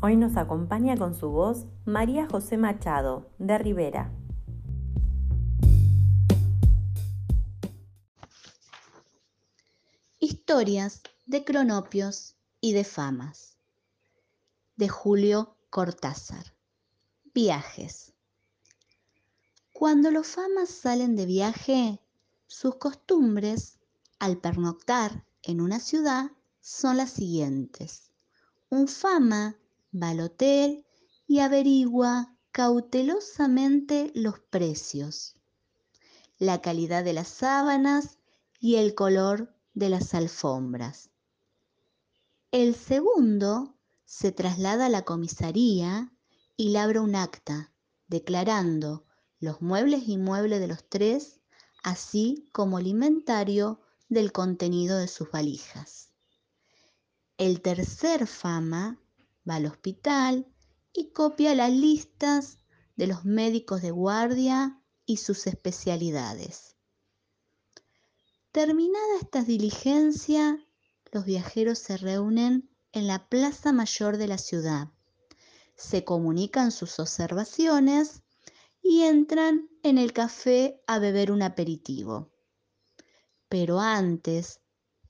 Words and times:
Hoy 0.00 0.16
nos 0.16 0.36
acompaña 0.36 0.96
con 0.96 1.12
su 1.12 1.28
voz 1.28 1.66
María 1.84 2.28
José 2.30 2.56
Machado, 2.56 3.32
de 3.40 3.58
Rivera. 3.58 4.12
Historias 10.20 11.02
de 11.26 11.44
cronopios 11.44 12.36
y 12.60 12.74
de 12.74 12.84
famas. 12.84 13.56
De 14.76 14.88
Julio 14.88 15.56
Cortázar. 15.68 16.54
Viajes. 17.34 18.12
Cuando 19.72 20.12
los 20.12 20.28
famas 20.28 20.68
salen 20.68 21.16
de 21.16 21.26
viaje, 21.26 22.00
sus 22.46 22.76
costumbres 22.76 23.80
al 24.20 24.38
pernoctar 24.38 25.24
en 25.42 25.60
una 25.60 25.80
ciudad 25.80 26.30
son 26.60 26.98
las 26.98 27.10
siguientes. 27.10 28.12
Un 28.70 28.86
fama 28.86 29.56
va 29.94 30.10
al 30.10 30.20
hotel 30.20 30.86
y 31.26 31.40
averigua 31.40 32.36
cautelosamente 32.52 34.10
los 34.14 34.40
precios, 34.40 35.36
la 36.38 36.60
calidad 36.60 37.04
de 37.04 37.12
las 37.12 37.28
sábanas 37.28 38.18
y 38.60 38.76
el 38.76 38.94
color 38.94 39.54
de 39.74 39.88
las 39.88 40.14
alfombras. 40.14 41.10
El 42.50 42.74
segundo 42.74 43.76
se 44.04 44.32
traslada 44.32 44.86
a 44.86 44.88
la 44.88 45.02
comisaría 45.02 46.10
y 46.56 46.70
labra 46.70 47.02
un 47.02 47.14
acta 47.14 47.72
declarando 48.08 49.04
los 49.38 49.60
muebles 49.60 50.08
y 50.08 50.16
muebles 50.16 50.60
de 50.60 50.66
los 50.66 50.88
tres, 50.88 51.40
así 51.82 52.48
como 52.52 52.78
el 52.78 52.86
inventario 52.86 53.80
del 54.08 54.32
contenido 54.32 54.98
de 54.98 55.08
sus 55.08 55.30
valijas. 55.30 56.08
El 57.36 57.60
tercer 57.60 58.26
fama 58.26 58.98
va 59.48 59.56
al 59.56 59.66
hospital 59.66 60.46
y 60.92 61.10
copia 61.12 61.54
las 61.54 61.70
listas 61.70 62.58
de 62.96 63.06
los 63.06 63.24
médicos 63.24 63.82
de 63.82 63.90
guardia 63.90 64.82
y 65.06 65.18
sus 65.18 65.46
especialidades. 65.46 66.76
Terminada 68.52 69.18
esta 69.20 69.42
diligencia, 69.42 70.58
los 71.12 71.24
viajeros 71.24 71.78
se 71.78 71.96
reúnen 71.96 72.68
en 72.92 73.06
la 73.06 73.28
plaza 73.28 73.72
mayor 73.72 74.16
de 74.16 74.26
la 74.26 74.38
ciudad, 74.38 74.88
se 75.76 76.04
comunican 76.04 76.72
sus 76.72 76.98
observaciones 76.98 78.22
y 78.82 79.02
entran 79.02 79.68
en 79.82 79.98
el 79.98 80.12
café 80.12 80.82
a 80.86 80.98
beber 80.98 81.30
un 81.30 81.42
aperitivo. 81.42 82.32
Pero 83.48 83.80
antes 83.80 84.60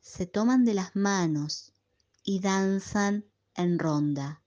se 0.00 0.26
toman 0.26 0.64
de 0.64 0.74
las 0.74 0.96
manos 0.96 1.72
y 2.22 2.40
danzan 2.40 3.24
en 3.56 3.78
ronda. 3.78 4.42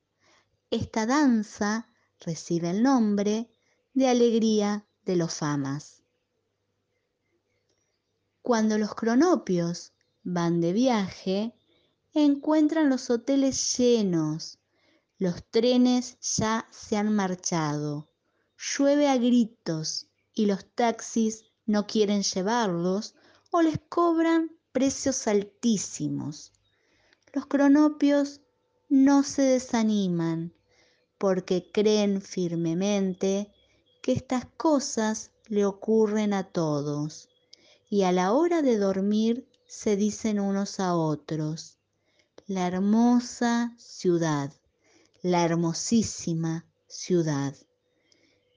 Esta 0.70 1.06
danza 1.06 1.90
recibe 2.20 2.70
el 2.70 2.84
nombre 2.84 3.50
de 3.94 4.08
alegría 4.08 4.86
de 5.06 5.16
los 5.16 5.34
famas. 5.34 6.04
Cuando 8.42 8.78
los 8.78 8.96
cronopios 8.96 9.94
van 10.24 10.62
de 10.62 10.74
viaje, 10.74 11.56
encuentran 12.14 12.90
los 12.90 13.10
hoteles 13.10 13.78
llenos, 13.78 14.60
los 15.18 15.44
trenes 15.50 16.18
ya 16.22 16.68
se 16.72 16.98
han 16.98 17.14
marchado, 17.14 18.10
llueve 18.58 19.08
a 19.08 19.18
gritos 19.18 20.08
y 20.34 20.46
los 20.46 20.66
taxis 20.74 21.46
no 21.66 21.86
quieren 21.88 22.24
llevarlos 22.24 23.16
o 23.52 23.62
les 23.62 23.80
cobran 23.90 24.52
precios 24.72 25.28
altísimos. 25.28 26.54
Los 27.34 27.46
cronopios 27.46 28.42
no 28.90 29.22
se 29.22 29.44
desaniman 29.44 30.52
porque 31.20 31.70
creen 31.72 32.24
firmemente 32.24 33.54
que 34.02 34.14
estas 34.14 34.46
cosas 34.58 35.30
le 35.48 35.64
ocurren 35.66 36.34
a 36.34 36.44
todos 36.44 37.30
y 37.88 38.02
a 38.02 38.12
la 38.12 38.34
hora 38.34 38.64
de 38.64 38.78
dormir 38.78 39.48
se 39.68 39.96
dicen 39.96 40.40
unos 40.40 40.80
a 40.80 40.96
otros, 40.96 41.78
la 42.48 42.66
hermosa 42.66 43.76
ciudad, 43.78 44.52
la 45.22 45.46
hermosísima 45.46 46.66
ciudad. 46.88 47.56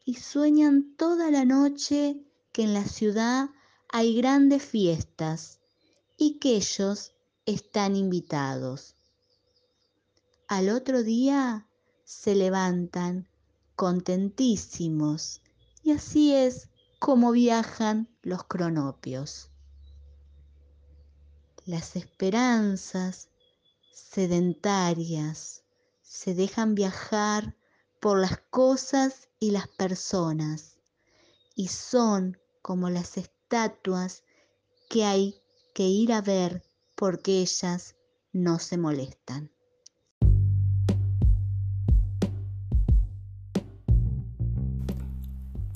Y 0.07 0.15
sueñan 0.15 0.97
toda 0.97 1.31
la 1.31 1.45
noche 1.45 2.25
que 2.53 2.63
en 2.63 2.73
la 2.73 2.87
ciudad 2.87 3.51
hay 3.91 4.17
grandes 4.17 4.63
fiestas 4.63 5.61
y 6.17 6.39
que 6.39 6.57
ellos 6.57 7.13
están 7.45 7.97
invitados 7.97 8.97
al 10.53 10.69
otro 10.69 11.03
día 11.03 11.67
se 12.05 12.35
levantan 12.35 13.27
contentísimos 13.75 15.41
y 15.83 15.93
así 15.93 16.35
es 16.35 16.69
como 16.99 17.33
viajan 17.33 18.15
los 18.21 18.45
cronopios. 18.45 19.49
Las 21.65 21.97
esperanzas 21.97 23.31
sedentarias 23.95 25.65
se 26.03 26.35
dejan 26.35 26.75
viajar 26.75 27.57
por 27.99 28.19
las 28.19 28.37
cosas 28.51 29.31
y 29.41 29.53
las 29.53 29.69
personas 29.69 30.77
y 31.55 31.69
son 31.69 32.37
como 32.61 32.91
las 32.91 33.17
estatuas 33.17 34.23
que 34.91 35.07
hay 35.07 35.41
que 35.73 35.85
ir 35.85 36.13
a 36.13 36.21
ver 36.21 36.63
porque 36.95 37.41
ellas 37.41 37.97
no 38.35 38.59
se 38.59 38.77
molestan. 38.77 39.51